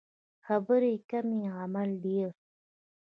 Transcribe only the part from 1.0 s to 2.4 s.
کمې عمل ډیر